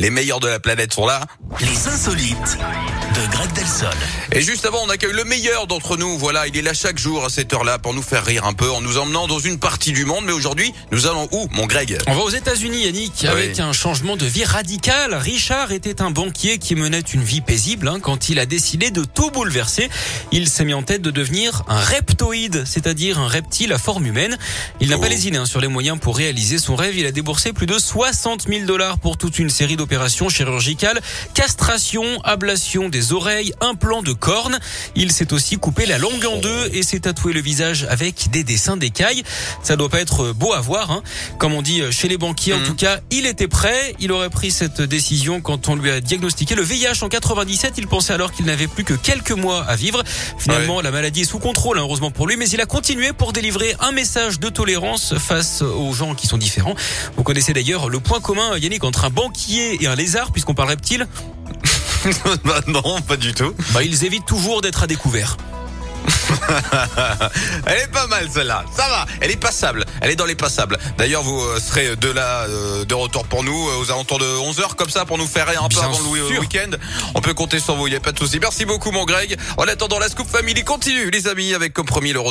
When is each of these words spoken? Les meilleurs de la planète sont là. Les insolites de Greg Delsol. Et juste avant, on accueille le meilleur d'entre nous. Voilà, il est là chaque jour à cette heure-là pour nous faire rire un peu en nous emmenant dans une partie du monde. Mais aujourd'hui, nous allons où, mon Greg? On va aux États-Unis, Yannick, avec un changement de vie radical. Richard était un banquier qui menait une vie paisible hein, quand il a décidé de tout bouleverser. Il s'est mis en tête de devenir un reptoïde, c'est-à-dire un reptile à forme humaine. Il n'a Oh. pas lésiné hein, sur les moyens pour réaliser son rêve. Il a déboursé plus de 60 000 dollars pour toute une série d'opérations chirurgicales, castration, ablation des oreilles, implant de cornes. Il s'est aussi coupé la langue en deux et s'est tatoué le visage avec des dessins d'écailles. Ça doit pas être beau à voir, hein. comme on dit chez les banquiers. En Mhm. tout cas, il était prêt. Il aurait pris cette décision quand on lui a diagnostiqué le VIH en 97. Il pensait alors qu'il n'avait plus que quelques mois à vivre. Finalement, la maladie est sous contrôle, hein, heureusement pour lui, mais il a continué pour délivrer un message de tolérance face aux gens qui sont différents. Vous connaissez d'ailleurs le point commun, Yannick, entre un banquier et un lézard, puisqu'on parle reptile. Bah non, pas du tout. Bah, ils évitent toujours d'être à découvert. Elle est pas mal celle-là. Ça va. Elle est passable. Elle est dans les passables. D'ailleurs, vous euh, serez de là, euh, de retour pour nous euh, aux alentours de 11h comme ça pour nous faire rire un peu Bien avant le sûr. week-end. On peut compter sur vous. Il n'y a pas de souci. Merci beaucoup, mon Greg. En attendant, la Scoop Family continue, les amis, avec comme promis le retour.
Les 0.00 0.10
meilleurs 0.10 0.38
de 0.38 0.46
la 0.46 0.60
planète 0.60 0.92
sont 0.92 1.06
là. 1.06 1.26
Les 1.60 1.88
insolites 1.88 2.56
de 3.16 3.32
Greg 3.32 3.52
Delsol. 3.52 3.88
Et 4.30 4.40
juste 4.42 4.64
avant, 4.64 4.78
on 4.86 4.90
accueille 4.90 5.12
le 5.12 5.24
meilleur 5.24 5.66
d'entre 5.66 5.96
nous. 5.96 6.16
Voilà, 6.18 6.46
il 6.46 6.56
est 6.56 6.62
là 6.62 6.72
chaque 6.72 6.98
jour 7.00 7.24
à 7.24 7.30
cette 7.30 7.52
heure-là 7.52 7.80
pour 7.80 7.94
nous 7.94 8.02
faire 8.02 8.24
rire 8.24 8.46
un 8.46 8.52
peu 8.52 8.70
en 8.70 8.80
nous 8.80 8.96
emmenant 8.98 9.26
dans 9.26 9.40
une 9.40 9.58
partie 9.58 9.90
du 9.90 10.04
monde. 10.04 10.22
Mais 10.24 10.30
aujourd'hui, 10.30 10.72
nous 10.92 11.08
allons 11.08 11.26
où, 11.32 11.48
mon 11.50 11.66
Greg? 11.66 11.98
On 12.06 12.14
va 12.14 12.20
aux 12.20 12.30
États-Unis, 12.30 12.84
Yannick, 12.84 13.24
avec 13.24 13.58
un 13.58 13.72
changement 13.72 14.16
de 14.16 14.24
vie 14.24 14.44
radical. 14.44 15.14
Richard 15.14 15.72
était 15.72 16.00
un 16.00 16.12
banquier 16.12 16.58
qui 16.58 16.76
menait 16.76 17.00
une 17.00 17.24
vie 17.24 17.40
paisible 17.40 17.88
hein, 17.88 17.98
quand 18.00 18.28
il 18.28 18.38
a 18.38 18.46
décidé 18.46 18.92
de 18.92 19.02
tout 19.02 19.32
bouleverser. 19.32 19.88
Il 20.30 20.48
s'est 20.48 20.64
mis 20.64 20.74
en 20.74 20.84
tête 20.84 21.02
de 21.02 21.10
devenir 21.10 21.64
un 21.66 21.80
reptoïde, 21.80 22.62
c'est-à-dire 22.66 23.18
un 23.18 23.26
reptile 23.26 23.72
à 23.72 23.78
forme 23.78 24.06
humaine. 24.06 24.38
Il 24.80 24.90
n'a 24.90 24.96
Oh. 24.96 25.00
pas 25.00 25.08
lésiné 25.08 25.38
hein, 25.38 25.46
sur 25.46 25.60
les 25.60 25.66
moyens 25.66 25.98
pour 25.98 26.16
réaliser 26.16 26.58
son 26.58 26.76
rêve. 26.76 26.96
Il 26.96 27.04
a 27.06 27.10
déboursé 27.10 27.52
plus 27.52 27.66
de 27.66 27.76
60 27.80 28.46
000 28.48 28.64
dollars 28.64 29.00
pour 29.00 29.16
toute 29.16 29.40
une 29.40 29.50
série 29.50 29.74
d'opérations 29.88 30.28
chirurgicales, 30.28 31.00
castration, 31.32 32.04
ablation 32.22 32.90
des 32.90 33.14
oreilles, 33.14 33.54
implant 33.62 34.02
de 34.02 34.12
cornes. 34.12 34.58
Il 34.94 35.12
s'est 35.12 35.32
aussi 35.32 35.56
coupé 35.56 35.86
la 35.86 35.96
langue 35.96 36.26
en 36.26 36.36
deux 36.36 36.68
et 36.74 36.82
s'est 36.82 37.00
tatoué 37.00 37.32
le 37.32 37.40
visage 37.40 37.86
avec 37.88 38.28
des 38.30 38.44
dessins 38.44 38.76
d'écailles. 38.76 39.22
Ça 39.62 39.76
doit 39.76 39.88
pas 39.88 40.00
être 40.00 40.32
beau 40.32 40.52
à 40.52 40.60
voir, 40.60 40.90
hein. 40.90 41.02
comme 41.38 41.54
on 41.54 41.62
dit 41.62 41.80
chez 41.90 42.06
les 42.08 42.18
banquiers. 42.18 42.52
En 42.52 42.58
Mhm. 42.58 42.66
tout 42.66 42.74
cas, 42.74 43.00
il 43.10 43.24
était 43.24 43.48
prêt. 43.48 43.94
Il 43.98 44.12
aurait 44.12 44.28
pris 44.28 44.50
cette 44.50 44.82
décision 44.82 45.40
quand 45.40 45.68
on 45.68 45.74
lui 45.76 45.90
a 45.90 46.00
diagnostiqué 46.02 46.54
le 46.54 46.62
VIH 46.62 47.02
en 47.02 47.08
97. 47.08 47.74
Il 47.78 47.86
pensait 47.86 48.12
alors 48.12 48.32
qu'il 48.32 48.44
n'avait 48.44 48.66
plus 48.66 48.84
que 48.84 48.92
quelques 48.94 49.30
mois 49.32 49.64
à 49.64 49.74
vivre. 49.74 50.02
Finalement, 50.38 50.82
la 50.82 50.90
maladie 50.90 51.22
est 51.22 51.24
sous 51.24 51.38
contrôle, 51.38 51.78
hein, 51.78 51.82
heureusement 51.82 52.10
pour 52.10 52.26
lui, 52.26 52.36
mais 52.36 52.48
il 52.50 52.60
a 52.60 52.66
continué 52.66 53.14
pour 53.14 53.32
délivrer 53.32 53.74
un 53.80 53.92
message 53.92 54.38
de 54.38 54.50
tolérance 54.50 55.14
face 55.16 55.62
aux 55.62 55.94
gens 55.94 56.14
qui 56.14 56.26
sont 56.26 56.36
différents. 56.36 56.74
Vous 57.16 57.22
connaissez 57.22 57.54
d'ailleurs 57.54 57.88
le 57.88 58.00
point 58.00 58.20
commun, 58.20 58.58
Yannick, 58.58 58.84
entre 58.84 59.06
un 59.06 59.10
banquier 59.10 59.77
et 59.80 59.86
un 59.86 59.94
lézard, 59.94 60.32
puisqu'on 60.32 60.54
parle 60.54 60.68
reptile. 60.68 61.06
Bah 62.44 62.60
non, 62.66 63.00
pas 63.06 63.16
du 63.16 63.34
tout. 63.34 63.52
Bah, 63.72 63.82
ils 63.82 64.04
évitent 64.04 64.26
toujours 64.26 64.60
d'être 64.60 64.82
à 64.82 64.86
découvert. 64.86 65.36
Elle 67.66 67.78
est 67.78 67.92
pas 67.92 68.06
mal 68.06 68.28
celle-là. 68.32 68.64
Ça 68.74 68.88
va. 68.88 69.06
Elle 69.20 69.30
est 69.30 69.36
passable. 69.36 69.84
Elle 70.00 70.10
est 70.10 70.16
dans 70.16 70.24
les 70.26 70.34
passables. 70.34 70.78
D'ailleurs, 70.96 71.22
vous 71.22 71.40
euh, 71.40 71.58
serez 71.60 71.96
de 71.96 72.10
là, 72.10 72.42
euh, 72.48 72.84
de 72.84 72.94
retour 72.94 73.24
pour 73.24 73.44
nous 73.44 73.68
euh, 73.68 73.80
aux 73.80 73.90
alentours 73.90 74.18
de 74.18 74.24
11h 74.24 74.74
comme 74.76 74.90
ça 74.90 75.04
pour 75.04 75.18
nous 75.18 75.26
faire 75.26 75.46
rire 75.48 75.62
un 75.62 75.68
peu 75.68 75.76
Bien 75.76 75.84
avant 75.84 75.98
le 75.98 76.28
sûr. 76.28 76.40
week-end. 76.40 76.70
On 77.14 77.20
peut 77.20 77.34
compter 77.34 77.60
sur 77.60 77.74
vous. 77.76 77.86
Il 77.86 77.90
n'y 77.90 77.96
a 77.96 78.00
pas 78.00 78.12
de 78.12 78.18
souci. 78.18 78.38
Merci 78.40 78.64
beaucoup, 78.64 78.90
mon 78.90 79.04
Greg. 79.04 79.36
En 79.56 79.64
attendant, 79.64 79.98
la 79.98 80.08
Scoop 80.08 80.28
Family 80.28 80.64
continue, 80.64 81.10
les 81.10 81.28
amis, 81.28 81.54
avec 81.54 81.72
comme 81.72 81.86
promis 81.86 82.12
le 82.12 82.20
retour. 82.20 82.26